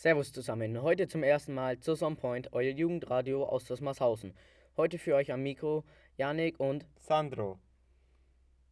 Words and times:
Servus 0.00 0.30
zusammen, 0.30 0.80
heute 0.80 1.08
zum 1.08 1.24
ersten 1.24 1.54
Mal 1.54 1.80
zu 1.80 1.96
Some 1.96 2.14
Point, 2.14 2.52
euer 2.52 2.70
Jugendradio 2.70 3.44
aus 3.44 3.64
Dosmarshausen. 3.64 4.32
Heute 4.76 4.96
für 4.96 5.16
euch 5.16 5.32
am 5.32 5.42
Mikro 5.42 5.82
Janik 6.16 6.60
und 6.60 6.86
Sandro. 6.94 7.58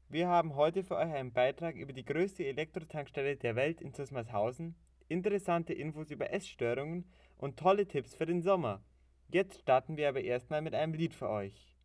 Wir 0.08 0.28
haben 0.28 0.54
heute 0.54 0.84
für 0.84 0.94
euch 0.94 1.12
einen 1.12 1.32
Beitrag 1.32 1.74
über 1.74 1.92
die 1.92 2.04
größte 2.04 2.46
Elektrotankstelle 2.46 3.34
der 3.34 3.56
Welt 3.56 3.80
in 3.80 3.92
Zusmarshausen, 3.92 4.76
interessante 5.08 5.72
Infos 5.72 6.12
über 6.12 6.32
Essstörungen 6.32 7.10
und 7.38 7.58
tolle 7.58 7.88
Tipps 7.88 8.14
für 8.14 8.26
den 8.26 8.40
Sommer. 8.40 8.84
Jetzt 9.26 9.62
starten 9.62 9.96
wir 9.96 10.08
aber 10.08 10.20
erstmal 10.20 10.62
mit 10.62 10.74
einem 10.76 10.94
Lied 10.94 11.12
für 11.12 11.28
euch. 11.28 11.75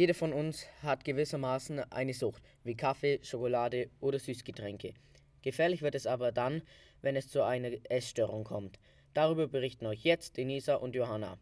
Jeder 0.00 0.14
von 0.14 0.32
uns 0.32 0.66
hat 0.82 1.04
gewissermaßen 1.04 1.92
eine 1.92 2.14
Sucht, 2.14 2.42
wie 2.64 2.74
Kaffee, 2.74 3.20
Schokolade 3.22 3.90
oder 4.00 4.18
Süßgetränke. 4.18 4.94
Gefährlich 5.42 5.82
wird 5.82 5.94
es 5.94 6.06
aber 6.06 6.32
dann, 6.32 6.62
wenn 7.02 7.16
es 7.16 7.28
zu 7.28 7.44
einer 7.44 7.68
Essstörung 7.90 8.44
kommt. 8.44 8.78
Darüber 9.12 9.46
berichten 9.46 9.84
euch 9.84 10.02
jetzt 10.02 10.38
Denisa 10.38 10.76
und 10.76 10.94
Johanna. 10.94 11.36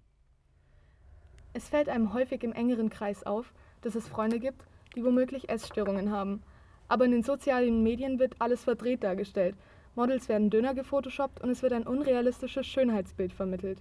Es 1.53 1.69
fällt 1.69 1.89
einem 1.89 2.13
häufig 2.13 2.43
im 2.43 2.53
engeren 2.53 2.91
Kreis 2.91 3.23
auf, 3.23 3.55
dass 3.83 3.95
es 3.95 4.09
Freunde 4.09 4.41
gibt, 4.41 4.65
die 4.97 5.05
womöglich 5.05 5.49
Essstörungen 5.49 6.11
haben. 6.11 6.43
Aber 6.89 7.05
in 7.05 7.13
den 7.13 7.23
sozialen 7.23 7.85
Medien 7.85 8.19
wird 8.19 8.41
alles 8.41 8.65
verdreht 8.65 9.05
dargestellt. 9.05 9.55
Models 9.95 10.29
werden 10.29 10.51
dünner 10.51 10.75
gefotoshoppt 10.75 11.41
und 11.41 11.51
es 11.51 11.63
wird 11.63 11.75
ein 11.75 11.87
unrealistisches 11.87 12.67
Schönheitsbild 12.67 13.33
vermittelt. 13.33 13.81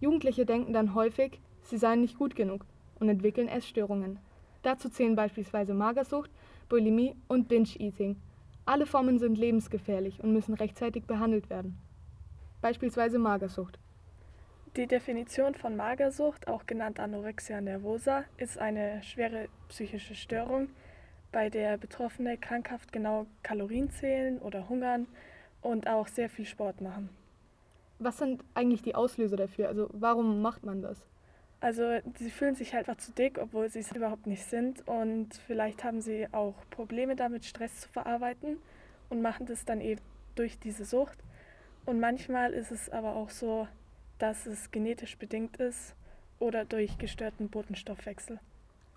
Jugendliche 0.00 0.46
denken 0.46 0.72
dann 0.72 0.96
häufig, 0.96 1.38
sie 1.62 1.78
seien 1.78 2.00
nicht 2.00 2.18
gut 2.18 2.34
genug 2.34 2.66
und 3.00 3.08
entwickeln 3.08 3.48
Essstörungen. 3.48 4.18
Dazu 4.62 4.88
zählen 4.88 5.16
beispielsweise 5.16 5.74
Magersucht, 5.74 6.30
Bulimie 6.68 7.16
und 7.28 7.48
Binge-Eating. 7.48 8.16
Alle 8.66 8.86
Formen 8.86 9.18
sind 9.18 9.36
lebensgefährlich 9.38 10.22
und 10.22 10.32
müssen 10.32 10.54
rechtzeitig 10.54 11.06
behandelt 11.06 11.50
werden. 11.50 11.78
Beispielsweise 12.60 13.18
Magersucht. 13.18 13.78
Die 14.76 14.86
Definition 14.86 15.54
von 15.54 15.74
Magersucht, 15.74 16.46
auch 16.46 16.66
genannt 16.66 17.00
Anorexia 17.00 17.60
nervosa, 17.60 18.24
ist 18.36 18.58
eine 18.58 19.02
schwere 19.02 19.48
psychische 19.68 20.14
Störung, 20.14 20.68
bei 21.32 21.48
der 21.48 21.78
Betroffene 21.78 22.36
krankhaft 22.36 22.92
genau 22.92 23.26
Kalorien 23.42 23.90
zählen 23.90 24.38
oder 24.38 24.68
hungern 24.68 25.06
und 25.60 25.86
auch 25.88 26.08
sehr 26.08 26.28
viel 26.28 26.44
Sport 26.44 26.80
machen. 26.80 27.08
Was 27.98 28.18
sind 28.18 28.42
eigentlich 28.54 28.82
die 28.82 28.94
Auslöser 28.94 29.36
dafür? 29.36 29.68
Also 29.68 29.88
warum 29.92 30.42
macht 30.42 30.64
man 30.64 30.82
das? 30.82 31.04
Also 31.60 32.00
sie 32.18 32.30
fühlen 32.30 32.54
sich 32.54 32.72
halt 32.72 32.88
einfach 32.88 33.02
zu 33.02 33.12
dick, 33.12 33.38
obwohl 33.38 33.68
sie 33.68 33.80
es 33.80 33.92
überhaupt 33.92 34.26
nicht 34.26 34.44
sind 34.44 34.86
und 34.88 35.34
vielleicht 35.46 35.84
haben 35.84 36.00
sie 36.00 36.26
auch 36.32 36.54
Probleme 36.70 37.16
damit, 37.16 37.44
Stress 37.44 37.82
zu 37.82 37.88
verarbeiten 37.90 38.56
und 39.10 39.20
machen 39.20 39.44
das 39.44 39.66
dann 39.66 39.82
eben 39.82 40.00
durch 40.36 40.58
diese 40.58 40.86
Sucht. 40.86 41.18
Und 41.84 42.00
manchmal 42.00 42.52
ist 42.52 42.70
es 42.70 42.88
aber 42.88 43.14
auch 43.14 43.30
so, 43.30 43.68
dass 44.18 44.46
es 44.46 44.70
genetisch 44.70 45.18
bedingt 45.18 45.58
ist 45.58 45.94
oder 46.38 46.64
durch 46.64 46.96
gestörten 46.96 47.50
Botenstoffwechsel. 47.50 48.38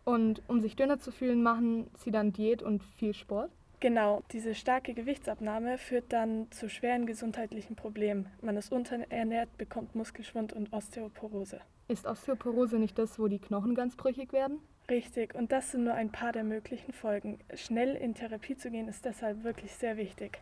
Und 0.06 0.42
um 0.48 0.62
sich 0.62 0.76
dünner 0.76 1.00
zu 1.00 1.12
fühlen, 1.12 1.44
machen 1.44 1.90
sie 1.98 2.12
dann 2.12 2.34
Diät 2.34 2.62
und 2.62 2.84
viel 2.84 3.14
Sport? 3.14 3.52
Genau, 3.84 4.24
diese 4.32 4.56
starke 4.56 4.94
Gewichtsabnahme 4.94 5.78
führt 5.78 6.14
dann 6.14 6.50
zu 6.52 6.70
schweren 6.70 7.06
gesundheitlichen 7.06 7.76
Problemen. 7.76 8.28
Man 8.42 8.56
ist 8.56 8.72
unterernährt, 8.72 9.58
bekommt 9.58 9.94
Muskelschwund 9.94 10.54
und 10.54 10.72
Osteoporose. 10.72 11.60
Ist 11.90 12.06
Osteoporose 12.06 12.80
nicht 12.80 12.98
das, 12.98 13.20
wo 13.20 13.28
die 13.28 13.40
Knochen 13.40 13.76
ganz 13.76 13.98
brüchig 13.98 14.32
werden? 14.32 14.60
Richtig, 14.90 15.36
und 15.36 15.52
das 15.52 15.72
sind 15.72 15.84
nur 15.84 15.96
ein 15.96 16.14
paar 16.14 16.32
der 16.32 16.46
möglichen 16.46 16.94
Folgen. 16.94 17.40
Schnell 17.56 17.96
in 17.96 18.14
Therapie 18.14 18.56
zu 18.56 18.72
gehen 18.72 18.88
ist 18.88 19.04
deshalb 19.04 19.44
wirklich 19.44 19.74
sehr 19.74 19.98
wichtig. 19.98 20.40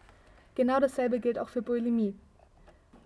Genau 0.54 0.80
dasselbe 0.80 1.20
gilt 1.20 1.40
auch 1.40 1.50
für 1.50 1.64
Bulimie. 1.64 2.14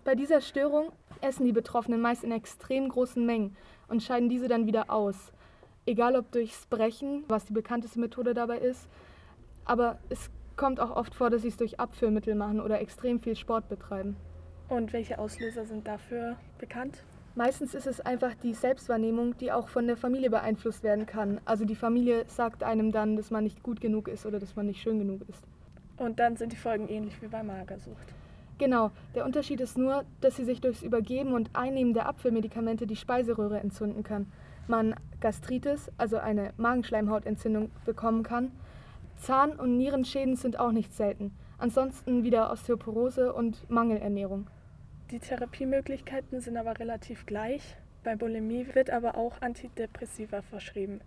Bei 0.04 0.14
dieser 0.14 0.42
Störung 0.42 0.92
essen 1.22 1.46
die 1.46 1.52
Betroffenen 1.52 2.02
meist 2.02 2.24
in 2.24 2.32
extrem 2.32 2.90
großen 2.90 3.24
Mengen 3.24 3.56
und 3.88 4.02
scheiden 4.02 4.28
diese 4.28 4.48
dann 4.48 4.66
wieder 4.66 4.90
aus. 4.90 5.32
Egal 5.86 6.14
ob 6.14 6.30
durchs 6.30 6.66
Brechen, 6.66 7.24
was 7.26 7.46
die 7.46 7.54
bekannteste 7.54 7.98
Methode 7.98 8.34
dabei 8.34 8.58
ist, 8.58 8.86
aber 9.66 9.98
es 10.08 10.30
kommt 10.56 10.80
auch 10.80 10.94
oft 10.94 11.14
vor, 11.14 11.30
dass 11.30 11.42
sie 11.42 11.48
es 11.48 11.56
durch 11.56 11.78
Abführmittel 11.78 12.34
machen 12.34 12.60
oder 12.60 12.80
extrem 12.80 13.20
viel 13.20 13.36
Sport 13.36 13.68
betreiben. 13.68 14.16
Und 14.68 14.92
welche 14.92 15.18
Auslöser 15.18 15.64
sind 15.64 15.86
dafür 15.86 16.36
bekannt? 16.58 17.02
Meistens 17.34 17.74
ist 17.74 17.86
es 17.86 18.00
einfach 18.00 18.34
die 18.34 18.54
Selbstwahrnehmung, 18.54 19.36
die 19.36 19.52
auch 19.52 19.68
von 19.68 19.86
der 19.86 19.98
Familie 19.98 20.30
beeinflusst 20.30 20.82
werden 20.82 21.04
kann. 21.04 21.38
Also 21.44 21.66
die 21.66 21.74
Familie 21.74 22.24
sagt 22.26 22.62
einem 22.62 22.92
dann, 22.92 23.16
dass 23.16 23.30
man 23.30 23.44
nicht 23.44 23.62
gut 23.62 23.80
genug 23.80 24.08
ist 24.08 24.24
oder 24.24 24.38
dass 24.40 24.56
man 24.56 24.66
nicht 24.66 24.80
schön 24.80 24.98
genug 24.98 25.20
ist. 25.28 25.44
Und 25.98 26.18
dann 26.18 26.36
sind 26.36 26.52
die 26.52 26.56
Folgen 26.56 26.88
ähnlich 26.88 27.20
wie 27.20 27.26
bei 27.26 27.42
Magersucht. 27.42 28.14
Genau, 28.58 28.90
der 29.14 29.26
Unterschied 29.26 29.60
ist 29.60 29.76
nur, 29.76 30.04
dass 30.22 30.36
sie 30.36 30.44
sich 30.44 30.62
durchs 30.62 30.82
Übergeben 30.82 31.34
und 31.34 31.50
Einnehmen 31.52 31.92
der 31.92 32.06
Abführmedikamente 32.06 32.86
die 32.86 32.96
Speiseröhre 32.96 33.60
entzünden 33.60 34.02
kann. 34.02 34.32
Man 34.66 34.94
Gastritis, 35.20 35.90
also 35.98 36.16
eine 36.16 36.54
Magenschleimhautentzündung, 36.56 37.70
bekommen 37.84 38.22
kann. 38.22 38.50
Zahn- 39.16 39.58
und 39.58 39.76
Nierenschäden 39.76 40.36
sind 40.36 40.58
auch 40.58 40.72
nicht 40.72 40.92
selten. 40.92 41.36
Ansonsten 41.58 42.22
wieder 42.22 42.50
Osteoporose 42.52 43.32
und 43.32 43.68
Mangelernährung. 43.70 44.46
Die 45.10 45.18
Therapiemöglichkeiten 45.18 46.40
sind 46.40 46.56
aber 46.56 46.78
relativ 46.78 47.26
gleich. 47.26 47.76
Bei 48.04 48.16
Bulimie 48.16 48.66
wird 48.74 48.90
aber 48.90 49.16
auch 49.16 49.40
Antidepressiva 49.40 50.42
verschrieben. 50.42 51.00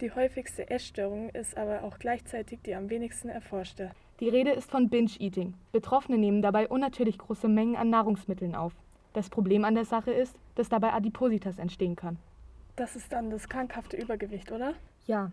Die 0.00 0.12
häufigste 0.12 0.70
Essstörung 0.70 1.28
ist 1.30 1.56
aber 1.58 1.84
auch 1.84 1.98
gleichzeitig 1.98 2.60
die 2.64 2.74
am 2.74 2.88
wenigsten 2.88 3.28
erforschte. 3.28 3.90
Die 4.20 4.28
Rede 4.28 4.50
ist 4.50 4.70
von 4.70 4.88
Binge-Eating. 4.88 5.54
Betroffene 5.72 6.16
nehmen 6.16 6.42
dabei 6.42 6.68
unnatürlich 6.68 7.18
große 7.18 7.48
Mengen 7.48 7.76
an 7.76 7.90
Nahrungsmitteln 7.90 8.54
auf. 8.54 8.72
Das 9.12 9.28
Problem 9.28 9.64
an 9.64 9.74
der 9.74 9.84
Sache 9.84 10.12
ist, 10.12 10.36
dass 10.54 10.68
dabei 10.68 10.92
Adipositas 10.92 11.58
entstehen 11.58 11.96
kann. 11.96 12.18
Das 12.76 12.96
ist 12.96 13.12
dann 13.12 13.30
das 13.30 13.48
krankhafte 13.48 13.96
Übergewicht, 13.96 14.52
oder? 14.52 14.74
Ja. 15.06 15.32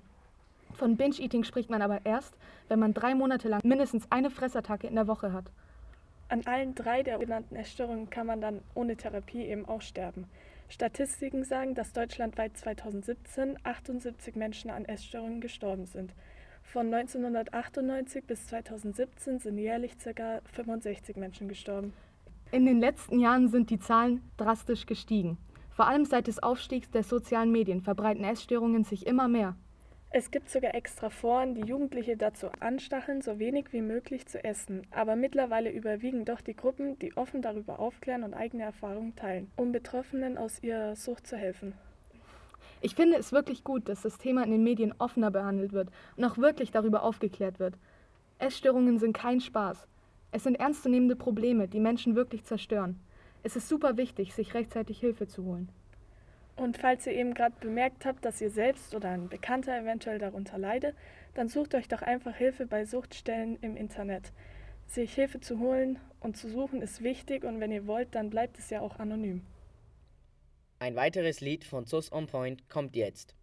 Von 0.78 0.96
Binge-Eating 0.96 1.44
spricht 1.44 1.72
man 1.72 1.82
aber 1.82 2.06
erst, 2.06 2.38
wenn 2.68 2.78
man 2.78 2.94
drei 2.94 3.16
Monate 3.16 3.50
lang 3.50 3.62
mindestens 3.64 4.06
eine 4.12 4.30
Fressattacke 4.30 4.86
in 4.86 4.94
der 4.94 5.08
Woche 5.08 5.34
hat. 5.34 5.46
An 6.30 6.46
allen 6.46 6.76
drei 6.76 7.02
der 7.02 7.18
genannten 7.18 7.56
Essstörungen 7.56 8.12
kann 8.12 8.28
man 8.28 8.42
dann 8.42 8.62
ohne 8.76 8.96
Therapie 8.96 9.44
eben 9.44 9.66
auch 9.66 9.82
sterben. 9.82 10.26
Statistiken 10.70 11.44
sagen, 11.44 11.74
dass 11.74 11.94
deutschlandweit 11.94 12.56
2017 12.58 13.58
78 13.64 14.36
Menschen 14.36 14.70
an 14.70 14.86
Essstörungen 14.86 15.42
gestorben 15.42 15.88
sind. 15.88 16.14
Von 16.62 16.94
1998 16.94 18.26
bis 18.26 18.46
2017 18.46 19.40
sind 19.40 19.58
jährlich 19.58 19.98
ca. 19.98 20.42
65 20.54 21.16
Menschen 21.16 21.48
gestorben. 21.48 21.92
In 22.52 22.68
den 22.68 22.80
letzten 22.80 23.20
Jahren 23.20 23.48
sind 23.48 23.72
die 23.72 23.80
Zahlen 23.80 24.22
drastisch 24.38 24.86
gestiegen. 24.86 25.40
Vor 25.72 25.88
allem 25.88 26.06
seit 26.06 26.28
des 26.28 26.44
Aufstiegs 26.44 26.92
der 26.92 27.04
sozialen 27.04 27.52
Medien 27.52 27.82
verbreiten 27.82 28.24
Essstörungen 28.24 28.84
sich 28.84 29.08
immer 29.08 29.28
mehr. 29.28 29.56
Es 30.10 30.32
gibt 30.32 30.50
sogar 30.50 30.74
extra 30.74 31.10
Foren, 31.10 31.54
die 31.54 31.68
Jugendliche 31.68 32.16
dazu 32.16 32.48
anstacheln, 32.62 33.22
so 33.22 33.40
wenig 33.40 33.74
wie 33.74 33.82
möglich 33.82 34.26
zu 34.26 34.42
essen. 34.42 34.88
Aber 34.92 35.18
mittlerweile 35.18 35.70
überwiegen 35.70 36.24
doch 36.24 36.40
die 36.40 36.56
Gruppen, 36.56 36.98
die 37.00 37.16
offen 37.18 37.42
darüber 37.42 37.80
aufklären 37.80 38.24
und 38.24 38.34
eigene 38.34 38.64
Erfahrungen 38.64 39.16
teilen, 39.18 39.52
um 39.58 39.74
Betroffenen 39.74 40.38
aus 40.38 40.64
ihrer 40.64 40.96
Sucht 40.96 41.28
zu 41.28 41.36
helfen. 41.36 41.74
Ich 42.80 42.96
finde 42.96 43.18
es 43.18 43.34
wirklich 43.34 43.66
gut, 43.66 43.90
dass 43.90 44.04
das 44.04 44.18
Thema 44.18 44.44
in 44.44 44.52
den 44.52 44.64
Medien 44.64 44.94
offener 44.98 45.30
behandelt 45.30 45.74
wird 45.74 45.90
und 46.16 46.24
auch 46.24 46.38
wirklich 46.38 46.72
darüber 46.72 47.04
aufgeklärt 47.04 47.60
wird. 47.60 47.76
Essstörungen 48.40 49.00
sind 49.00 49.14
kein 49.14 49.42
Spaß. 49.42 49.88
Es 50.32 50.44
sind 50.44 50.56
ernstzunehmende 50.56 51.16
Probleme, 51.16 51.68
die 51.68 51.80
Menschen 51.80 52.16
wirklich 52.16 52.46
zerstören. 52.46 53.00
Es 53.44 53.56
ist 53.56 53.68
super 53.68 53.98
wichtig, 53.98 54.34
sich 54.34 54.54
rechtzeitig 54.54 55.00
Hilfe 55.00 55.28
zu 55.28 55.44
holen. 55.44 55.70
Und 56.58 56.78
falls 56.78 57.06
ihr 57.06 57.14
eben 57.14 57.36
gerade 57.36 57.56
bemerkt 57.60 58.06
habt, 58.06 58.26
dass 58.26 58.42
ihr 58.42 58.50
selbst 58.50 58.96
oder 58.96 59.10
ein 59.10 59.30
Bekannter 59.30 59.80
eventuell 59.80 60.18
darunter 60.18 60.58
leidet, 60.58 60.96
dann 61.36 61.48
sucht 61.48 61.76
euch 61.76 61.88
doch 61.88 62.02
einfach 62.02 62.36
Hilfe 62.36 62.66
bei 62.66 62.84
Suchtstellen 62.84 63.58
im 63.62 63.78
Internet. 63.78 64.34
Sich 64.88 65.14
Hilfe 65.14 65.40
zu 65.40 65.60
holen 65.60 66.00
und 66.20 66.36
zu 66.36 66.50
suchen 66.50 66.82
ist 66.82 67.04
wichtig 67.04 67.44
und 67.44 67.60
wenn 67.60 67.72
ihr 67.72 67.86
wollt, 67.86 68.16
dann 68.16 68.32
bleibt 68.32 68.58
es 68.58 68.72
ja 68.72 68.82
auch 68.82 68.98
anonym. 68.98 69.46
Ein 70.80 70.96
weiteres 70.96 71.42
Lied 71.42 71.64
von 71.64 71.86
Sus 71.86 72.12
On 72.12 72.26
Point 72.26 72.68
kommt 72.70 72.96
jetzt. 72.96 73.36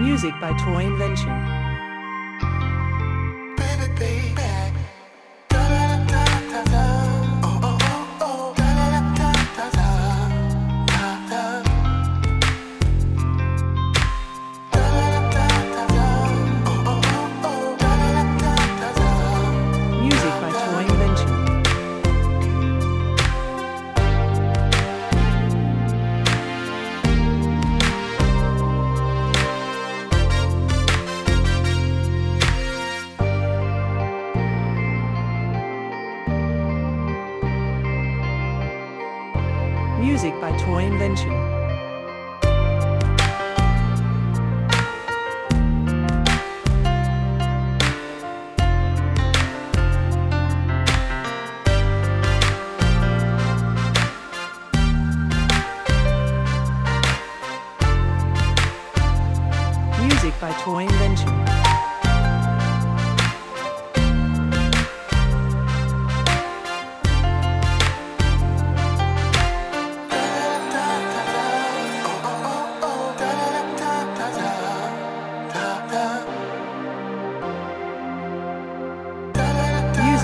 Music 0.00 0.34
by 0.40 0.52
Toy 0.54 0.86
Invention. 0.86 1.63
Music 40.04 40.38
by 40.38 40.54
Toy 40.58 40.84
Invention. 40.84 41.63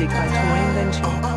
Music 0.00 0.16
by 0.16 0.26
Toy 0.28 0.80
Invention. 0.80 1.29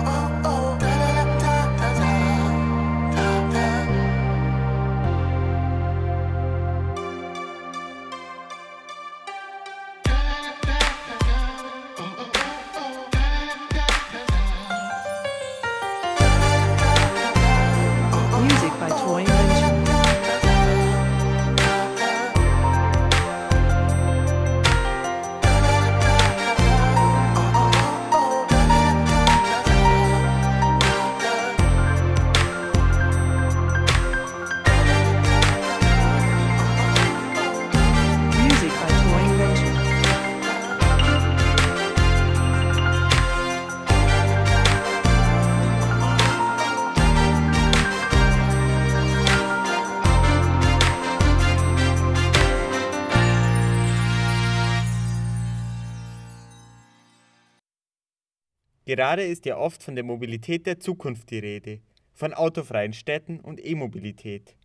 Gerade 58.95 59.23
ist 59.23 59.47
ja 59.47 59.57
oft 59.57 59.81
von 59.81 59.95
der 59.95 60.03
Mobilität 60.03 60.67
der 60.67 60.79
Zukunft 60.79 61.31
die 61.31 61.39
Rede, 61.39 61.79
von 62.13 62.31
autofreien 62.31 62.93
Städten 62.93 63.39
und 63.39 63.59
E-Mobilität. 63.59 64.55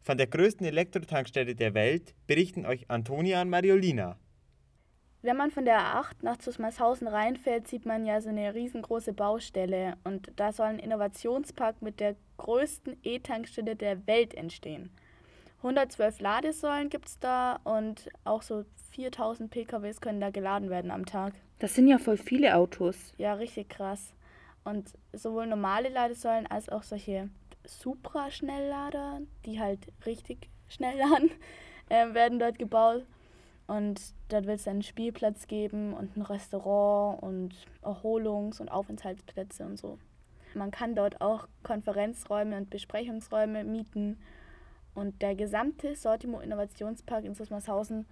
Von 0.00 0.18
der 0.18 0.26
größten 0.26 0.66
Elektrotankstelle 0.66 1.54
der 1.54 1.72
Welt 1.74 2.16
berichten 2.26 2.66
euch 2.66 2.90
Antonia 2.90 3.40
und 3.42 3.48
Mariolina. 3.48 4.18
Wenn 5.22 5.36
man 5.36 5.52
von 5.52 5.64
der 5.64 5.78
A8 5.78 6.16
nach 6.22 6.36
Zusmarshausen 6.38 7.06
reinfährt, 7.06 7.68
sieht 7.68 7.86
man 7.86 8.04
ja 8.04 8.20
so 8.20 8.28
eine 8.28 8.56
riesengroße 8.56 9.12
Baustelle 9.12 9.94
und 10.02 10.32
da 10.34 10.50
soll 10.50 10.66
ein 10.66 10.80
Innovationspark 10.80 11.80
mit 11.80 12.00
der 12.00 12.16
größten 12.38 12.96
E-Tankstelle 13.04 13.76
der 13.76 14.04
Welt 14.08 14.34
entstehen. 14.34 14.90
112 15.58 16.18
Ladesäulen 16.18 16.88
gibt 16.88 17.06
es 17.06 17.20
da 17.20 17.60
und 17.62 18.08
auch 18.24 18.42
so 18.42 18.64
4000 18.90 19.48
PKWs 19.48 20.00
können 20.00 20.20
da 20.20 20.30
geladen 20.30 20.70
werden 20.70 20.90
am 20.90 21.06
Tag. 21.06 21.34
Das 21.58 21.74
sind 21.74 21.88
ja 21.88 21.98
voll 21.98 22.16
viele 22.16 22.56
Autos. 22.56 23.14
Ja, 23.16 23.34
richtig 23.34 23.68
krass. 23.68 24.12
Und 24.64 24.92
sowohl 25.12 25.46
normale 25.46 25.88
Ladesäulen 25.88 26.46
als 26.46 26.68
auch 26.68 26.82
solche 26.82 27.30
Supra-Schnelllader, 27.64 29.20
die 29.44 29.60
halt 29.60 29.80
richtig 30.04 30.50
schnell 30.68 30.98
laden, 30.98 31.30
äh, 31.88 32.12
werden 32.14 32.38
dort 32.38 32.58
gebaut. 32.58 33.06
Und 33.66 34.00
dort 34.28 34.46
wird 34.46 34.60
es 34.60 34.68
einen 34.68 34.82
Spielplatz 34.82 35.46
geben 35.46 35.92
und 35.92 36.16
ein 36.16 36.22
Restaurant 36.22 37.22
und 37.22 37.54
Erholungs- 37.82 38.60
und 38.60 38.70
Aufenthaltsplätze 38.70 39.64
und 39.64 39.76
so. 39.76 39.98
Man 40.54 40.70
kann 40.70 40.94
dort 40.94 41.20
auch 41.20 41.48
Konferenzräume 41.62 42.56
und 42.56 42.70
Besprechungsräume 42.70 43.64
mieten. 43.64 44.18
Und 44.94 45.20
der 45.20 45.34
gesamte 45.34 45.94
Sortimo 45.94 46.40
Innovationspark 46.40 47.24
in 47.24 47.34
Susmarshausen 47.34 48.06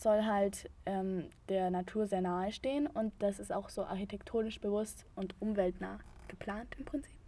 soll 0.00 0.24
halt 0.24 0.70
ähm, 0.84 1.30
der 1.48 1.70
Natur 1.70 2.06
sehr 2.06 2.20
nahe 2.20 2.52
stehen 2.52 2.86
und 2.86 3.12
das 3.18 3.38
ist 3.38 3.52
auch 3.52 3.68
so 3.68 3.84
architektonisch 3.84 4.60
bewusst 4.60 5.06
und 5.14 5.34
umweltnah 5.40 5.98
geplant 6.28 6.74
im 6.78 6.84
Prinzip. 6.84 7.18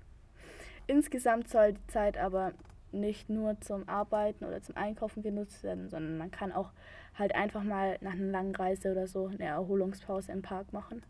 Insgesamt 0.87 1.49
soll 1.49 1.75
die 1.75 1.87
Zeit 1.87 2.19
aber 2.19 2.53
nicht 2.93 3.29
nur 3.29 3.61
zum 3.61 3.89
Arbeiten 3.89 4.45
oder 4.45 4.63
zum 4.63 4.77
Einkaufen 4.77 5.23
genutzt 5.23 5.63
werden, 5.63 5.89
sondern 5.89 6.19
man 6.19 6.31
kann 6.31 6.53
auch 6.53 6.73
halt 7.15 7.35
einfach 7.35 7.63
mal 7.63 7.99
nach 8.01 8.13
einer 8.13 8.31
langen 8.31 8.55
Reise 8.55 8.93
oder 8.93 9.07
so 9.07 9.27
eine 9.27 9.45
Erholungspause 9.45 10.33
im 10.33 10.43
Park 10.43 10.73
machen. 10.73 11.03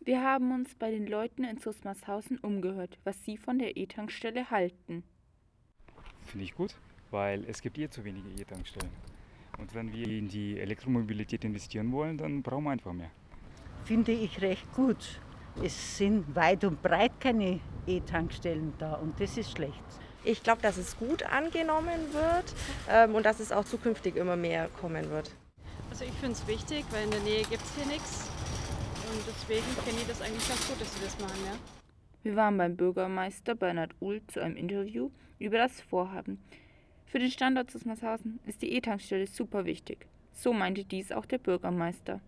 Wir 0.00 0.22
haben 0.22 0.52
uns 0.52 0.74
bei 0.74 0.90
den 0.90 1.06
Leuten 1.06 1.44
in 1.44 1.58
Susmarshausen 1.58 2.38
umgehört, 2.38 2.98
was 3.04 3.24
sie 3.24 3.38
von 3.38 3.58
der 3.58 3.76
E-Tankstelle 3.76 4.50
halten. 4.50 5.02
Finde 6.26 6.44
ich 6.44 6.54
gut, 6.54 6.74
weil 7.10 7.44
es 7.44 7.62
gibt 7.62 7.78
eh 7.78 7.88
zu 7.88 8.04
wenige 8.04 8.28
E-Tankstellen. 8.40 9.13
Und 9.58 9.74
wenn 9.74 9.92
wir 9.92 10.08
in 10.08 10.28
die 10.28 10.58
Elektromobilität 10.58 11.44
investieren 11.44 11.92
wollen, 11.92 12.18
dann 12.18 12.42
brauchen 12.42 12.64
wir 12.64 12.70
einfach 12.70 12.92
mehr. 12.92 13.10
Finde 13.84 14.12
ich 14.12 14.40
recht 14.40 14.72
gut. 14.72 15.20
Es 15.62 15.98
sind 15.98 16.34
weit 16.34 16.64
und 16.64 16.82
breit 16.82 17.20
keine 17.20 17.60
E-Tankstellen 17.86 18.72
da 18.78 18.94
und 18.94 19.20
das 19.20 19.36
ist 19.36 19.52
schlecht. 19.52 19.82
Ich 20.24 20.42
glaube, 20.42 20.62
dass 20.62 20.78
es 20.78 20.96
gut 20.96 21.22
angenommen 21.22 22.00
wird 22.12 22.54
ähm, 22.88 23.14
und 23.14 23.26
dass 23.26 23.40
es 23.40 23.52
auch 23.52 23.64
zukünftig 23.64 24.16
immer 24.16 24.36
mehr 24.36 24.68
kommen 24.80 25.10
wird. 25.10 25.30
Also 25.90 26.04
ich 26.04 26.12
finde 26.12 26.32
es 26.32 26.46
wichtig, 26.48 26.84
weil 26.90 27.04
in 27.04 27.10
der 27.10 27.20
Nähe 27.20 27.42
gibt 27.42 27.62
es 27.62 27.74
hier 27.76 27.86
nichts. 27.86 28.30
Und 29.12 29.22
deswegen 29.28 29.66
finde 29.84 30.00
ich 30.00 30.08
das 30.08 30.22
eigentlich 30.22 30.48
ganz 30.48 30.66
gut, 30.66 30.80
dass 30.80 30.92
sie 30.94 31.04
das 31.04 31.18
machen, 31.20 31.38
ja. 31.44 31.52
Wir 32.22 32.36
waren 32.36 32.56
beim 32.56 32.74
Bürgermeister 32.74 33.54
Bernhard 33.54 33.94
Uhl 34.00 34.22
zu 34.26 34.40
einem 34.40 34.56
Interview 34.56 35.10
über 35.38 35.58
das 35.58 35.82
Vorhaben. 35.82 36.42
Für 37.14 37.20
den 37.20 37.30
Standort 37.30 37.70
Susmarshausen 37.70 38.40
ist 38.44 38.60
die 38.60 38.72
E-Tankstelle 38.72 39.28
super 39.28 39.64
wichtig. 39.64 40.08
So 40.32 40.52
meinte 40.52 40.84
dies 40.84 41.12
auch 41.12 41.26
der 41.26 41.38
Bürgermeister. 41.38 42.20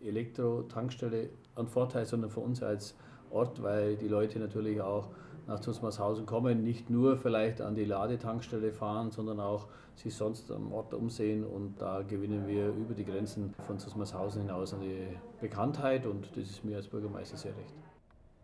Elektro-Tankstelle 0.00 1.28
ein 1.56 1.68
Vorteil, 1.68 2.06
sondern 2.06 2.30
für 2.30 2.40
uns 2.40 2.62
als 2.62 2.96
Ort, 3.30 3.62
weil 3.62 3.96
die 3.98 4.08
Leute 4.08 4.38
natürlich 4.38 4.80
auch 4.80 5.10
nach 5.46 5.60
Zusmarshausen 5.60 6.24
kommen, 6.24 6.64
nicht 6.64 6.88
nur 6.88 7.18
vielleicht 7.18 7.60
an 7.60 7.74
die 7.74 7.84
Ladetankstelle 7.84 8.72
fahren, 8.72 9.10
sondern 9.10 9.40
auch 9.40 9.68
sich 9.94 10.14
sonst 10.14 10.50
am 10.50 10.72
Ort 10.72 10.94
umsehen 10.94 11.44
und 11.44 11.78
da 11.78 12.00
gewinnen 12.00 12.48
wir 12.48 12.68
über 12.68 12.94
die 12.94 13.04
Grenzen 13.04 13.52
von 13.66 13.78
Zusmarshausen 13.78 14.40
hinaus 14.40 14.72
an 14.72 14.80
die 14.80 15.06
Bekanntheit 15.38 16.06
und 16.06 16.30
das 16.34 16.48
ist 16.48 16.64
mir 16.64 16.76
als 16.76 16.88
Bürgermeister 16.88 17.36
sehr 17.36 17.54
recht. 17.58 17.74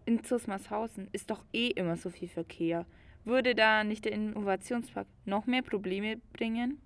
In 0.04 0.22
Zusmarshausen 0.22 1.08
ist 1.12 1.30
doch 1.30 1.42
eh 1.54 1.68
immer 1.68 1.96
so 1.96 2.10
viel 2.10 2.28
Verkehr. 2.28 2.84
Würde 3.24 3.54
da 3.54 3.84
nicht 3.84 4.04
der 4.04 4.12
Innovationspark 4.12 5.06
noch 5.24 5.46
mehr 5.46 5.62
Probleme 5.62 6.16
bringen? 6.32 6.80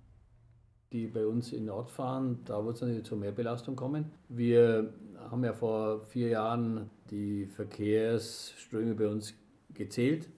Die 0.91 1.07
bei 1.07 1.25
uns 1.25 1.51
in 1.53 1.61
den 1.61 1.69
Ort 1.69 1.89
fahren, 1.89 2.39
da 2.45 2.63
wird 2.63 2.75
es 2.75 2.81
natürlich 2.81 3.05
zu 3.05 3.15
mehr 3.15 3.31
Belastung 3.31 3.75
kommen. 3.75 4.11
Wir 4.29 4.93
haben 5.29 5.43
ja 5.43 5.53
vor 5.53 6.01
vier 6.01 6.29
Jahren 6.29 6.89
die 7.09 7.45
Verkehrsströme 7.45 8.93
bei 8.93 9.07
uns 9.07 9.33
gezählt 9.73 10.29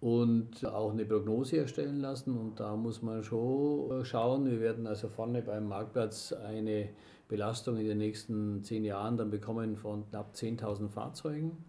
und 0.00 0.64
auch 0.64 0.92
eine 0.92 1.04
Prognose 1.04 1.58
erstellen 1.58 2.00
lassen. 2.00 2.36
Und 2.36 2.60
da 2.60 2.76
muss 2.76 3.02
man 3.02 3.24
schon 3.24 4.04
schauen. 4.04 4.50
Wir 4.50 4.60
werden 4.60 4.86
also 4.86 5.08
vorne 5.08 5.42
beim 5.42 5.66
Marktplatz 5.66 6.32
eine 6.32 6.90
Belastung 7.28 7.76
in 7.76 7.86
den 7.86 7.98
nächsten 7.98 8.62
zehn 8.62 8.84
Jahren 8.84 9.16
dann 9.16 9.30
bekommen 9.30 9.76
von 9.76 10.08
knapp 10.08 10.34
10.000 10.34 10.88
Fahrzeugen. 10.88 11.64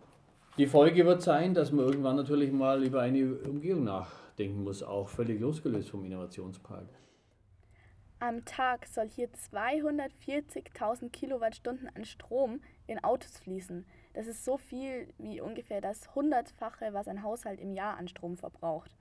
Die 0.57 0.67
Folge 0.67 1.05
wird 1.05 1.21
sein, 1.21 1.53
dass 1.53 1.71
man 1.71 1.85
irgendwann 1.85 2.15
natürlich 2.15 2.51
mal 2.51 2.83
über 2.83 3.01
eine 3.01 3.35
Umgehung 3.35 3.85
nachdenken 3.85 4.63
muss, 4.63 4.83
auch 4.83 5.07
völlig 5.07 5.39
losgelöst 5.39 5.89
vom 5.89 6.03
Innovationspark. 6.03 6.87
Am 8.21 8.43
Tag 8.43 8.85
soll 8.85 9.07
hier 9.07 9.29
240.000 9.29 11.09
Kilowattstunden 11.09 11.89
an 11.95 12.03
Strom 12.03 12.59
in 12.85 13.01
Autos 13.01 13.37
fließen. 13.39 13.85
Das 14.13 14.27
ist 14.27 14.43
so 14.43 14.57
viel 14.57 15.07
wie 15.17 15.39
ungefähr 15.39 15.79
das 15.79 16.13
hundertfache, 16.15 16.89
was 16.91 17.07
ein 17.07 17.23
Haushalt 17.23 17.61
im 17.61 17.73
Jahr 17.73 17.95
an 17.95 18.09
Strom 18.09 18.35
verbraucht. 18.35 18.91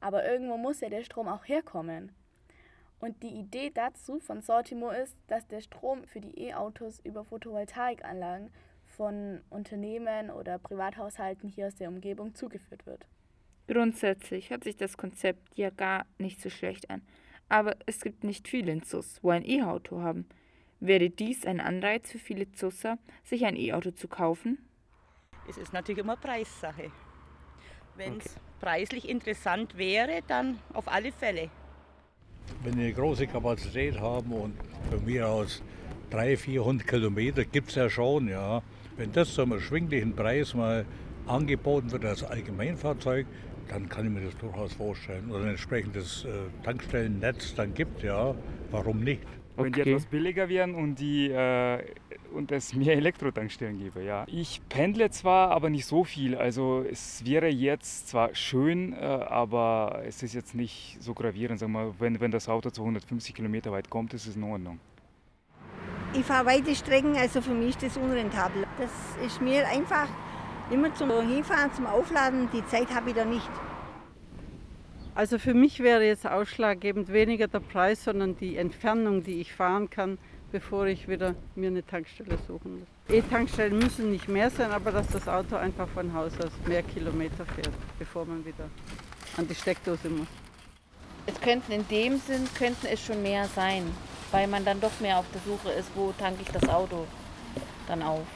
Aber 0.00 0.28
irgendwo 0.28 0.56
muss 0.56 0.80
ja 0.80 0.88
der 0.88 1.04
Strom 1.04 1.28
auch 1.28 1.46
herkommen. 1.46 2.10
Und 2.98 3.22
die 3.22 3.38
Idee 3.38 3.70
dazu 3.72 4.18
von 4.18 4.42
Sortimo 4.42 4.90
ist, 4.90 5.16
dass 5.28 5.46
der 5.46 5.60
Strom 5.60 6.04
für 6.04 6.20
die 6.20 6.48
E-Autos 6.48 6.98
über 7.04 7.24
Photovoltaikanlagen 7.24 8.50
von 8.96 9.40
Unternehmen 9.50 10.30
oder 10.30 10.58
Privathaushalten 10.58 11.48
hier 11.48 11.66
aus 11.66 11.74
der 11.74 11.88
Umgebung 11.88 12.34
zugeführt 12.34 12.86
wird. 12.86 13.06
Grundsätzlich 13.68 14.50
hört 14.50 14.64
sich 14.64 14.76
das 14.76 14.96
Konzept 14.96 15.56
ja 15.56 15.70
gar 15.70 16.06
nicht 16.18 16.40
so 16.40 16.50
schlecht 16.50 16.88
an. 16.88 17.02
Aber 17.48 17.76
es 17.86 18.00
gibt 18.00 18.24
nicht 18.24 18.48
viele 18.48 18.72
in 18.72 18.82
ZUS, 18.82 19.20
wo 19.22 19.30
ein 19.30 19.44
E-Auto 19.44 20.00
haben. 20.00 20.26
Wäre 20.80 21.10
dies 21.10 21.46
ein 21.46 21.60
Anreiz 21.60 22.10
für 22.10 22.18
viele 22.18 22.50
ZUSer, 22.52 22.98
sich 23.24 23.44
ein 23.44 23.56
E-Auto 23.56 23.90
zu 23.92 24.08
kaufen? 24.08 24.58
Es 25.48 25.56
ist 25.56 25.72
natürlich 25.72 26.00
immer 26.00 26.16
Preissache. 26.16 26.90
Wenn 27.96 28.18
es 28.18 28.26
okay. 28.26 28.40
preislich 28.60 29.08
interessant 29.08 29.76
wäre, 29.76 30.20
dann 30.26 30.58
auf 30.72 30.88
alle 30.88 31.12
Fälle. 31.12 31.50
Wenn 32.62 32.76
wir 32.76 32.84
eine 32.84 32.94
große 32.94 33.26
Kapazität 33.26 33.98
haben 34.00 34.32
und 34.32 34.56
von 34.90 35.04
mir 35.04 35.28
aus 35.28 35.62
300, 36.10 36.38
400 36.38 36.86
Kilometer 36.86 37.44
gibt 37.44 37.70
es 37.70 37.74
ja 37.76 37.88
schon, 37.88 38.28
ja. 38.28 38.62
Wenn 38.96 39.12
das 39.12 39.34
zum 39.34 39.52
erschwinglichen 39.52 40.14
Preis 40.14 40.54
mal 40.54 40.86
angeboten 41.26 41.92
wird 41.92 42.04
als 42.04 42.24
Allgemeinfahrzeug, 42.24 43.26
dann 43.68 43.88
kann 43.88 44.06
ich 44.06 44.12
mir 44.12 44.22
das 44.22 44.36
durchaus 44.38 44.72
vorstellen. 44.72 45.30
Oder 45.30 45.44
ein 45.44 45.50
entsprechendes 45.50 46.24
äh, 46.24 46.28
Tankstellennetz 46.64 47.54
dann 47.54 47.74
gibt, 47.74 48.02
ja, 48.02 48.34
warum 48.70 49.00
nicht? 49.00 49.22
Wenn 49.56 49.72
die 49.72 49.80
etwas 49.80 50.06
billiger 50.06 50.48
wären 50.48 50.74
und, 50.74 50.96
die, 50.96 51.28
äh, 51.30 51.82
und 52.32 52.52
es 52.52 52.74
mehr 52.74 52.94
Elektrotankstellen 52.94 53.78
gäbe, 53.78 54.02
ja. 54.02 54.24
Ich 54.28 54.60
pendle 54.68 55.10
zwar, 55.10 55.50
aber 55.50 55.70
nicht 55.70 55.86
so 55.86 56.04
viel. 56.04 56.34
Also 56.34 56.84
es 56.90 57.24
wäre 57.24 57.48
jetzt 57.48 58.08
zwar 58.08 58.34
schön, 58.34 58.92
äh, 58.92 58.96
aber 58.96 60.02
es 60.06 60.22
ist 60.22 60.34
jetzt 60.34 60.54
nicht 60.54 60.98
so 61.00 61.14
gravierend. 61.14 61.58
Sag 61.58 61.68
mal, 61.68 61.92
wenn, 61.98 62.20
wenn 62.20 62.30
das 62.30 62.48
Auto 62.48 62.70
250 62.70 63.34
Kilometer 63.34 63.72
weit 63.72 63.88
kommt, 63.90 64.14
ist 64.14 64.26
es 64.26 64.36
in 64.36 64.42
Ordnung. 64.42 64.78
Ich 66.18 66.24
fahre 66.24 66.46
weite 66.46 66.74
Strecken, 66.74 67.14
also 67.14 67.42
für 67.42 67.52
mich 67.52 67.70
ist 67.70 67.82
das 67.82 67.96
unrentabel. 67.98 68.64
Das 68.78 68.90
ist 69.26 69.42
mir 69.42 69.68
einfach 69.68 70.08
immer 70.70 70.94
zum 70.94 71.10
Hinfahren, 71.10 71.70
zum 71.74 71.84
Aufladen, 71.84 72.48
die 72.54 72.64
Zeit 72.66 72.88
habe 72.94 73.10
ich 73.10 73.16
da 73.16 73.26
nicht. 73.26 73.50
Also 75.14 75.38
für 75.38 75.52
mich 75.52 75.80
wäre 75.80 76.06
jetzt 76.06 76.26
ausschlaggebend 76.26 77.12
weniger 77.12 77.48
der 77.48 77.60
Preis, 77.60 78.02
sondern 78.02 78.34
die 78.38 78.56
Entfernung, 78.56 79.24
die 79.24 79.42
ich 79.42 79.52
fahren 79.52 79.90
kann, 79.90 80.16
bevor 80.52 80.86
ich 80.86 81.06
wieder 81.06 81.34
mir 81.54 81.68
eine 81.68 81.84
Tankstelle 81.84 82.38
suchen 82.46 82.80
muss. 82.80 83.14
E-Tankstellen 83.14 83.78
müssen 83.78 84.10
nicht 84.10 84.26
mehr 84.26 84.48
sein, 84.48 84.70
aber 84.70 84.92
dass 84.92 85.08
das 85.08 85.28
Auto 85.28 85.56
einfach 85.56 85.88
von 85.88 86.14
Haus 86.14 86.32
aus 86.40 86.52
mehr 86.66 86.82
Kilometer 86.82 87.44
fährt, 87.44 87.72
bevor 87.98 88.24
man 88.24 88.42
wieder 88.44 88.70
an 89.36 89.46
die 89.46 89.54
Steckdose 89.54 90.08
muss. 90.08 90.28
Es 91.26 91.38
könnten 91.42 91.72
in 91.72 91.86
dem 91.88 92.16
Sinn 92.18 92.48
könnten 92.56 92.86
es 92.86 93.04
schon 93.04 93.22
mehr 93.22 93.44
sein 93.54 93.82
weil 94.36 94.48
man 94.48 94.66
dann 94.66 94.82
doch 94.82 95.00
mehr 95.00 95.16
auf 95.16 95.24
der 95.32 95.40
Suche 95.40 95.70
ist, 95.70 95.88
wo 95.94 96.12
tanke 96.12 96.42
ich 96.42 96.48
das 96.48 96.68
Auto 96.68 97.06
dann 97.88 98.02
auf. 98.02 98.26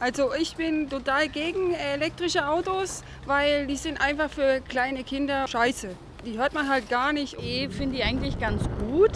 Also 0.00 0.34
ich 0.34 0.56
bin 0.56 0.90
total 0.90 1.28
gegen 1.28 1.72
elektrische 1.72 2.48
Autos, 2.48 3.04
weil 3.26 3.68
die 3.68 3.76
sind 3.76 4.00
einfach 4.00 4.28
für 4.28 4.60
kleine 4.60 5.04
Kinder 5.04 5.46
scheiße. 5.46 5.90
Die 6.24 6.36
hört 6.36 6.52
man 6.52 6.68
halt 6.68 6.90
gar 6.90 7.12
nicht. 7.12 7.40
E 7.40 7.68
finde 7.68 7.96
ich 7.96 8.04
eigentlich 8.04 8.40
ganz 8.40 8.60
gut, 8.80 9.12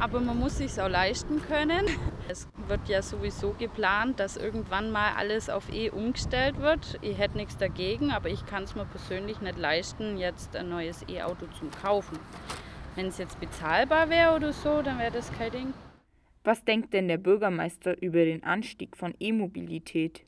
aber 0.00 0.18
man 0.18 0.40
muss 0.40 0.56
sich 0.56 0.80
auch 0.80 0.88
leisten 0.88 1.40
können. 1.40 1.86
Es 2.28 2.48
wird 2.66 2.88
ja 2.88 3.00
sowieso 3.00 3.54
geplant, 3.56 4.18
dass 4.18 4.36
irgendwann 4.36 4.90
mal 4.90 5.12
alles 5.16 5.48
auf 5.48 5.72
E 5.72 5.90
umgestellt 5.90 6.58
wird. 6.58 6.98
Ich 7.00 7.16
hätte 7.16 7.36
nichts 7.36 7.56
dagegen, 7.56 8.10
aber 8.10 8.28
ich 8.28 8.44
kann 8.44 8.64
es 8.64 8.74
mir 8.74 8.86
persönlich 8.86 9.40
nicht 9.40 9.56
leisten, 9.56 10.18
jetzt 10.18 10.56
ein 10.56 10.68
neues 10.68 11.04
E-Auto 11.08 11.46
zu 11.46 11.66
kaufen. 11.80 12.18
Wenn 12.94 13.06
es 13.06 13.18
jetzt 13.18 13.40
bezahlbar 13.40 14.10
wäre 14.10 14.36
oder 14.36 14.52
so, 14.52 14.82
dann 14.82 14.98
wäre 14.98 15.12
das 15.12 15.32
kein 15.32 15.50
Ding. 15.50 15.74
Was 16.44 16.64
denkt 16.64 16.92
denn 16.92 17.08
der 17.08 17.18
Bürgermeister 17.18 18.00
über 18.02 18.24
den 18.24 18.42
Anstieg 18.42 18.96
von 18.96 19.14
E-Mobilität? 19.18 20.26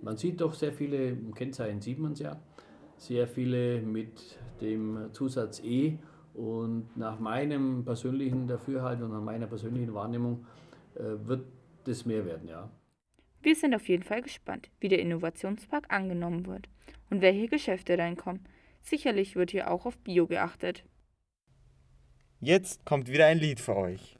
Man 0.00 0.16
sieht 0.16 0.40
doch 0.40 0.54
sehr 0.54 0.72
viele, 0.72 1.10
im 1.10 1.34
Kennzeichen 1.34 1.80
sieht 1.80 1.98
man 1.98 2.12
es 2.12 2.20
ja, 2.20 2.40
sehr 2.96 3.26
viele 3.26 3.82
mit 3.82 4.38
dem 4.60 5.10
Zusatz 5.12 5.60
E. 5.62 5.98
Und 6.32 6.96
nach 6.96 7.18
meinem 7.18 7.84
persönlichen 7.84 8.46
Dafürhalten 8.46 9.04
und 9.04 9.12
nach 9.12 9.22
meiner 9.22 9.46
persönlichen 9.46 9.94
Wahrnehmung 9.94 10.46
äh, 10.94 11.02
wird 11.26 11.46
das 11.84 12.04
mehr 12.04 12.24
werden, 12.24 12.48
ja. 12.48 12.70
Wir 13.42 13.54
sind 13.54 13.74
auf 13.74 13.88
jeden 13.88 14.02
Fall 14.02 14.22
gespannt, 14.22 14.70
wie 14.80 14.88
der 14.88 15.00
Innovationspark 15.00 15.92
angenommen 15.92 16.46
wird 16.46 16.68
und 17.10 17.20
welche 17.20 17.48
Geschäfte 17.48 17.96
reinkommen. 17.96 18.40
Sicherlich 18.82 19.36
wird 19.36 19.50
hier 19.50 19.70
auch 19.70 19.86
auf 19.86 19.96
Bio 19.98 20.26
geachtet. 20.26 20.84
Jetzt 22.40 22.84
kommt 22.84 23.08
wieder 23.08 23.26
ein 23.26 23.38
Lied 23.38 23.60
für 23.60 23.76
euch. 23.76 24.16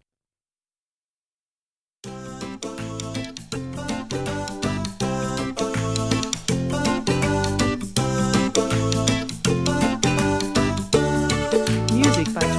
Music 11.93 12.33
by 12.33 12.56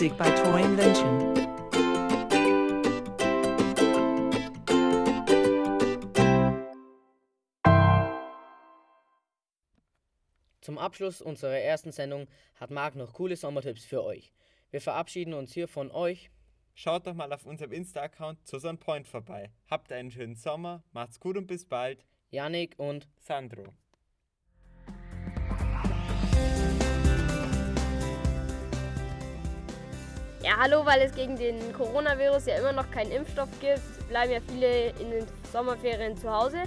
Music 0.00 0.16
by 0.16 0.30
Toy 0.34 0.62
Invention. 0.62 1.34
Zum 10.62 10.78
Abschluss 10.78 11.20
unserer 11.20 11.58
ersten 11.58 11.92
Sendung 11.92 12.28
hat 12.54 12.70
Marc 12.70 12.94
noch 12.94 13.12
coole 13.12 13.36
Sommertipps 13.36 13.84
für 13.84 14.02
euch. 14.02 14.32
Wir 14.70 14.80
verabschieden 14.80 15.34
uns 15.34 15.52
hier 15.52 15.68
von 15.68 15.90
euch. 15.90 16.30
Schaut 16.72 17.06
doch 17.06 17.12
mal 17.12 17.30
auf 17.34 17.44
unserem 17.44 17.72
Insta-Account 17.72 18.46
Susan 18.46 18.78
Point 18.78 19.06
vorbei. 19.06 19.50
Habt 19.68 19.92
einen 19.92 20.10
schönen 20.10 20.34
Sommer, 20.34 20.82
macht's 20.92 21.20
gut 21.20 21.36
und 21.36 21.46
bis 21.46 21.66
bald. 21.66 22.06
Yannick 22.30 22.78
und 22.78 23.06
Sandro. 23.18 23.64
Ja, 30.42 30.56
hallo, 30.58 30.86
weil 30.86 31.02
es 31.02 31.12
gegen 31.14 31.36
den 31.36 31.72
Coronavirus 31.74 32.46
ja 32.46 32.58
immer 32.58 32.72
noch 32.72 32.90
keinen 32.90 33.12
Impfstoff 33.12 33.50
gibt, 33.60 33.82
bleiben 34.08 34.32
ja 34.32 34.38
viele 34.48 34.88
in 34.98 35.10
den 35.10 35.26
Sommerferien 35.52 36.16
zu 36.16 36.30
Hause. 36.30 36.62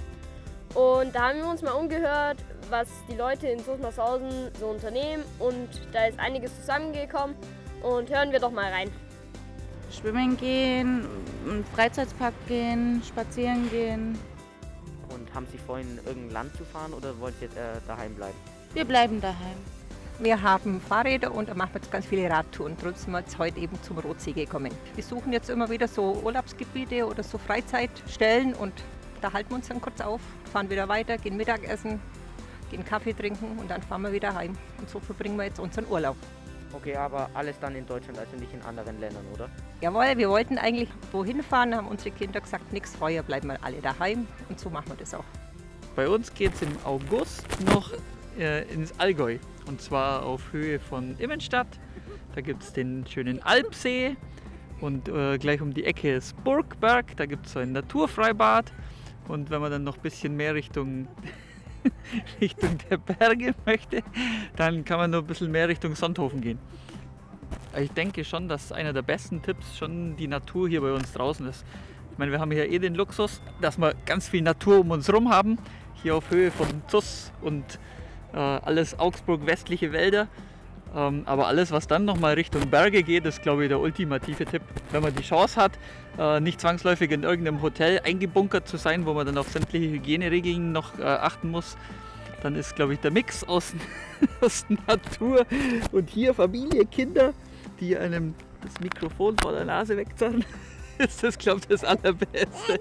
Und 0.74 1.12
da 1.12 1.28
haben 1.28 1.38
wir 1.38 1.48
uns 1.48 1.60
mal 1.60 1.72
umgehört, 1.72 2.36
was 2.70 2.86
die 3.10 3.16
Leute 3.16 3.48
in 3.48 3.58
Suchnershausen 3.58 4.50
so 4.60 4.66
unternehmen. 4.66 5.24
Und 5.40 5.68
da 5.92 6.06
ist 6.06 6.20
einiges 6.20 6.54
zusammengekommen. 6.60 7.34
Und 7.82 8.10
hören 8.10 8.30
wir 8.30 8.38
doch 8.38 8.52
mal 8.52 8.70
rein. 8.70 8.90
Schwimmen 9.90 10.36
gehen, 10.36 11.06
in 11.44 11.64
Freizeitspark 11.74 12.34
gehen, 12.46 13.02
spazieren 13.06 13.68
gehen. 13.70 14.18
Und 15.08 15.34
haben 15.34 15.46
Sie 15.50 15.58
vorhin 15.58 15.98
irgendein 16.06 16.30
Land 16.30 16.56
zu 16.56 16.64
fahren 16.64 16.92
oder 16.92 17.18
wollt 17.20 17.34
ihr 17.40 17.48
äh, 17.48 17.80
daheim 17.86 18.14
bleiben? 18.14 18.38
Wir 18.72 18.84
bleiben 18.84 19.20
daheim. 19.20 19.56
Wir 20.20 20.40
haben 20.40 20.80
Fahrräder 20.80 21.34
und 21.34 21.48
da 21.48 21.54
machen 21.54 21.74
wir 21.74 21.80
jetzt 21.80 21.90
ganz 21.90 22.06
viele 22.06 22.30
Radtouren. 22.30 22.76
Trotzdem 22.80 23.04
sind 23.04 23.12
wir 23.14 23.20
jetzt 23.20 23.38
heute 23.38 23.58
eben 23.58 23.82
zum 23.82 23.98
Rotsee 23.98 24.32
gekommen. 24.32 24.70
Wir 24.94 25.02
suchen 25.02 25.32
jetzt 25.32 25.50
immer 25.50 25.68
wieder 25.70 25.88
so 25.88 26.12
Urlaubsgebiete 26.22 27.04
oder 27.04 27.24
so 27.24 27.36
Freizeitstellen 27.36 28.54
und 28.54 28.72
da 29.20 29.32
halten 29.32 29.50
wir 29.50 29.56
uns 29.56 29.66
dann 29.66 29.80
kurz 29.80 30.00
auf, 30.00 30.20
fahren 30.52 30.70
wieder 30.70 30.88
weiter, 30.88 31.18
gehen 31.18 31.36
Mittagessen, 31.36 32.00
gehen 32.70 32.84
Kaffee 32.84 33.12
trinken 33.12 33.58
und 33.58 33.68
dann 33.68 33.82
fahren 33.82 34.02
wir 34.02 34.12
wieder 34.12 34.32
heim. 34.34 34.56
Und 34.78 34.88
so 34.88 35.00
verbringen 35.00 35.36
wir 35.36 35.46
jetzt 35.46 35.58
unseren 35.58 35.86
Urlaub. 35.88 36.16
Okay, 36.72 36.94
aber 36.94 37.28
alles 37.34 37.58
dann 37.58 37.74
in 37.74 37.84
Deutschland, 37.84 38.16
also 38.18 38.36
nicht 38.36 38.52
in 38.52 38.62
anderen 38.62 39.00
Ländern, 39.00 39.24
oder? 39.34 39.48
Jawohl, 39.80 40.16
wir 40.16 40.28
wollten 40.28 40.58
eigentlich 40.58 40.90
wohin 41.10 41.42
fahren, 41.42 41.74
haben 41.74 41.88
unsere 41.88 42.12
Kinder 42.12 42.40
gesagt, 42.40 42.72
nichts 42.72 43.00
heuer 43.00 43.24
bleiben 43.24 43.48
wir 43.48 43.58
alle 43.64 43.80
daheim 43.80 44.28
und 44.48 44.60
so 44.60 44.70
machen 44.70 44.90
wir 44.90 44.96
das 44.96 45.12
auch. 45.12 45.24
Bei 45.96 46.08
uns 46.08 46.32
geht 46.32 46.54
es 46.54 46.62
im 46.62 46.76
August 46.84 47.46
noch 47.66 47.90
äh, 48.38 48.62
ins 48.72 48.98
Allgäu 48.98 49.38
und 49.66 49.80
zwar 49.80 50.24
auf 50.24 50.52
Höhe 50.52 50.78
von 50.78 51.16
Immenstadt. 51.18 51.68
Da 52.34 52.40
gibt 52.40 52.62
es 52.62 52.72
den 52.72 53.06
schönen 53.06 53.42
Alpsee 53.42 54.16
und 54.80 55.08
äh, 55.08 55.38
gleich 55.38 55.60
um 55.60 55.72
die 55.72 55.84
Ecke 55.84 56.14
ist 56.14 56.42
Burgberg. 56.44 57.16
Da 57.16 57.26
gibt 57.26 57.46
es 57.46 57.52
so 57.52 57.60
ein 57.60 57.72
Naturfreibad 57.72 58.72
und 59.28 59.50
wenn 59.50 59.60
man 59.60 59.70
dann 59.70 59.84
noch 59.84 59.96
ein 59.96 60.02
bisschen 60.02 60.36
mehr 60.36 60.54
Richtung, 60.54 61.08
Richtung 62.40 62.78
der 62.90 62.98
Berge 62.98 63.54
möchte, 63.66 64.02
dann 64.56 64.84
kann 64.84 64.98
man 64.98 65.10
nur 65.10 65.20
ein 65.20 65.26
bisschen 65.26 65.50
mehr 65.50 65.68
Richtung 65.68 65.94
Sonthofen 65.94 66.40
gehen. 66.40 66.58
Ich 67.80 67.90
denke 67.90 68.24
schon, 68.24 68.48
dass 68.48 68.72
einer 68.72 68.92
der 68.92 69.02
besten 69.02 69.42
Tipps 69.42 69.76
schon 69.76 70.16
die 70.16 70.28
Natur 70.28 70.68
hier 70.68 70.80
bei 70.80 70.92
uns 70.92 71.12
draußen 71.12 71.46
ist. 71.48 71.64
Ich 72.12 72.18
meine, 72.18 72.30
wir 72.30 72.38
haben 72.38 72.52
hier 72.52 72.70
eh 72.70 72.78
den 72.78 72.94
Luxus, 72.94 73.42
dass 73.60 73.78
wir 73.78 73.94
ganz 74.06 74.28
viel 74.28 74.42
Natur 74.42 74.80
um 74.80 74.92
uns 74.92 75.08
herum 75.08 75.30
haben. 75.30 75.58
Hier 76.02 76.14
auf 76.14 76.30
Höhe 76.30 76.52
von 76.52 76.68
Zuss 76.86 77.32
und 77.42 77.80
äh, 78.34 78.38
alles 78.38 78.98
Augsburg-westliche 78.98 79.92
Wälder. 79.92 80.28
Ähm, 80.94 81.22
aber 81.26 81.48
alles, 81.48 81.72
was 81.72 81.86
dann 81.86 82.04
nochmal 82.04 82.34
Richtung 82.34 82.68
Berge 82.70 83.02
geht, 83.02 83.26
ist, 83.26 83.42
glaube 83.42 83.64
ich, 83.64 83.68
der 83.68 83.80
ultimative 83.80 84.44
Tipp. 84.44 84.62
Wenn 84.92 85.02
man 85.02 85.14
die 85.14 85.22
Chance 85.22 85.60
hat, 85.60 85.72
äh, 86.18 86.40
nicht 86.40 86.60
zwangsläufig 86.60 87.10
in 87.10 87.24
irgendeinem 87.24 87.62
Hotel 87.62 88.00
eingebunkert 88.04 88.68
zu 88.68 88.76
sein, 88.76 89.04
wo 89.06 89.12
man 89.14 89.26
dann 89.26 89.38
auf 89.38 89.48
sämtliche 89.48 89.90
Hygieneregeln 89.90 90.72
noch 90.72 90.98
äh, 90.98 91.02
achten 91.02 91.50
muss, 91.50 91.76
dann 92.42 92.54
ist, 92.54 92.76
glaube 92.76 92.94
ich, 92.94 93.00
der 93.00 93.10
Mix 93.10 93.42
aus, 93.44 93.74
aus 94.40 94.66
Natur 94.86 95.46
und 95.90 96.10
hier 96.10 96.34
Familie, 96.34 96.84
Kinder, 96.86 97.32
die 97.80 97.96
einem 97.96 98.34
das 98.62 98.78
Mikrofon 98.80 99.36
vor 99.38 99.52
der 99.52 99.64
Nase 99.64 99.96
wegzerren, 99.96 100.44
ist 100.98 101.22
das, 101.24 101.36
glaube 101.36 101.60
ich, 101.60 101.66
das 101.66 101.82
Allerbeste. 101.82 102.78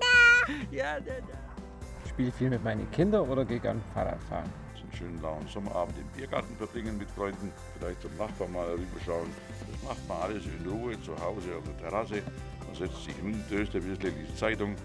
Ja, 0.70 1.00
da, 1.00 1.14
da. 1.14 2.10
spiele 2.10 2.32
viel 2.32 2.50
mit 2.50 2.64
meinen 2.64 2.90
Kindern 2.92 3.28
oder 3.28 3.44
gehe 3.44 3.60
gern 3.60 3.82
Fahrrad 3.94 4.22
fahren. 4.30 4.63
Schönen 4.98 5.22
lauen 5.22 5.48
Sommerabend 5.48 5.98
im 5.98 6.08
Biergarten 6.16 6.56
verbringen 6.58 6.98
mit 6.98 7.10
Freunden, 7.12 7.52
vielleicht 7.78 8.02
zum 8.02 8.16
Nachbarn 8.18 8.52
mal 8.52 8.68
rüberschauen. 8.68 9.30
Das 9.72 9.90
macht 9.90 10.08
man 10.08 10.18
alles 10.22 10.44
in 10.46 10.70
Ruhe 10.70 11.02
zu 11.02 11.20
Hause 11.20 11.58
auf 11.58 11.64
der 11.64 11.78
Terrasse. 11.78 12.22
Man 12.68 12.76
setzt 12.76 13.04
sich 13.04 13.16
hin, 13.16 13.44
döst 13.50 13.76
ein 13.76 13.84
bisschen 13.84 14.14
die 14.16 14.36
Zeitung 14.36 14.76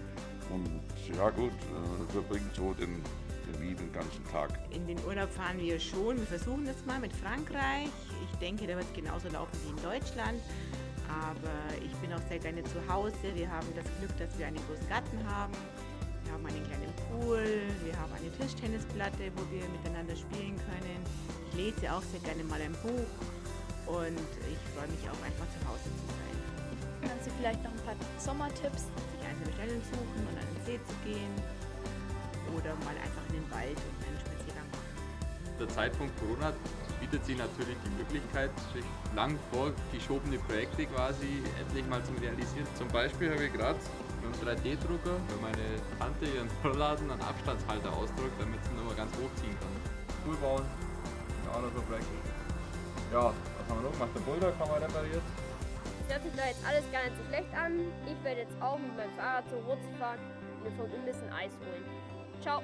und 0.49 0.81
ja 1.15 1.29
gut, 1.29 1.51
äh, 1.51 2.11
verbringt 2.11 2.55
so 2.55 2.73
den, 2.73 3.03
den 3.45 3.61
lieben 3.61 3.91
ganzen 3.91 4.23
Tag. 4.31 4.49
In 4.71 4.87
den 4.87 4.97
Urlaub 5.05 5.29
fahren 5.31 5.59
wir 5.59 5.79
schon. 5.79 6.17
Wir 6.17 6.27
versuchen 6.27 6.65
das 6.65 6.85
mal 6.85 6.99
mit 6.99 7.13
Frankreich. 7.13 7.89
Ich 8.31 8.39
denke, 8.39 8.65
da 8.67 8.75
wird 8.75 8.85
es 8.85 8.93
genauso 8.93 9.29
laufen 9.29 9.57
wie 9.63 9.69
in 9.69 9.83
Deutschland. 9.83 10.41
Aber 11.09 11.83
ich 11.83 11.93
bin 11.97 12.13
auch 12.13 12.21
sehr 12.29 12.39
gerne 12.39 12.63
zu 12.63 12.87
Hause. 12.87 13.15
Wir 13.33 13.49
haben 13.49 13.67
das 13.75 13.85
Glück, 13.97 14.15
dass 14.17 14.37
wir 14.37 14.45
einen 14.45 14.59
großen 14.67 14.87
Garten 14.87 15.17
haben. 15.27 15.53
Wir 16.29 16.37
haben 16.37 16.45
einen 16.45 16.61
kleinen 16.61 16.93
Pool. 17.09 17.41
Wir 17.81 17.97
haben 17.97 18.13
eine 18.13 18.29
Tischtennisplatte, 18.37 19.33
wo 19.33 19.41
wir 19.49 19.65
miteinander 19.73 20.13
spielen 20.13 20.53
können. 20.61 21.01
Ich 21.49 21.57
lese 21.57 21.89
auch 21.89 22.05
sehr 22.05 22.21
gerne 22.21 22.45
mal 22.45 22.61
ein 22.61 22.77
Buch. 22.85 23.09
Und 23.89 24.29
ich 24.45 24.61
freue 24.77 24.85
mich 24.93 25.01
auch 25.09 25.17
einfach 25.25 25.49
zu 25.49 25.59
Hause 25.65 25.89
zu 25.89 26.05
sein. 26.05 26.37
Haben 27.09 27.17
Sie 27.25 27.33
vielleicht 27.33 27.65
noch 27.65 27.73
ein 27.73 27.81
paar 27.81 27.97
Sommertipps? 28.21 28.93
Sich 29.09 29.25
eine 29.25 29.41
Stelle 29.57 29.81
suchen 29.89 30.21
und 30.29 30.37
an 30.37 30.45
den 30.53 30.61
See 30.69 30.77
zu 30.85 30.93
gehen. 31.01 31.33
Oder 32.53 32.77
mal 32.85 32.93
einfach 33.01 33.25
in 33.33 33.41
den 33.41 33.47
Wald 33.49 33.73
und 33.81 33.97
einen 34.05 34.19
Spaziergang 34.21 34.69
machen. 34.69 34.93
Der 35.57 35.69
Zeitpunkt 35.73 36.13
Corona 36.21 36.53
bietet 37.01 37.25
sich 37.25 37.41
natürlich 37.41 37.77
die 37.81 37.93
Möglichkeit, 37.97 38.53
sich 38.69 38.85
lang 39.17 39.33
vorgeschobene 39.49 40.37
Projekte 40.45 40.85
quasi 40.93 41.41
endlich 41.57 41.89
mal 41.89 42.05
zu 42.05 42.13
realisieren. 42.21 42.69
Zum 42.77 42.87
Beispiel 42.89 43.33
habe 43.33 43.49
ich 43.49 43.53
gerade 43.53 43.81
mit 44.21 44.47
einem 44.47 44.59
3D-Drucker 44.59 45.15
für 45.27 45.39
meine 45.41 45.65
Tante 45.97 46.25
ihren 46.25 46.49
Rollladen 46.63 47.11
einen 47.11 47.21
Abstandshalter 47.21 47.91
ausdruckt, 47.93 48.35
damit 48.39 48.63
sie 48.63 48.71
ihn 48.71 48.77
nochmal 48.77 48.95
ganz 48.95 49.11
hochziehen 49.15 49.55
kann. 49.59 49.73
Pool 50.23 50.35
bauen. 50.37 50.65
Ja, 51.45 51.57
auch 51.57 51.61
noch 51.63 51.73
so 51.73 51.81
Projekte. 51.87 52.13
Ja, 53.11 53.33
was 53.33 53.65
haben 53.69 53.81
wir 53.81 53.89
noch 53.89 53.93
gemacht? 53.93 54.11
Der 54.13 54.21
Boulder 54.21 54.53
haben 54.59 54.71
wir 54.71 54.81
repariert. 54.81 55.25
Das 56.07 56.17
hört 56.17 56.23
sich 56.23 56.35
da 56.35 56.45
jetzt 56.45 56.63
alles 56.65 56.85
gar 56.91 57.03
nicht 57.03 57.17
so 57.17 57.23
schlecht 57.29 57.53
an. 57.53 57.73
Ich 58.05 58.19
werde 58.23 58.41
jetzt 58.41 58.57
auch 58.61 58.77
mit 58.77 58.93
meinem 58.97 59.13
Fahrrad 59.13 59.49
zur 59.49 59.59
Rotzi 59.65 59.89
fahren 59.97 60.19
und 60.19 60.63
mir 60.63 60.73
vom 60.77 60.89
Imbiss 60.93 61.17
ein 61.23 61.33
Eis 61.33 61.53
holen. 61.61 61.85
Ciao! 62.41 62.61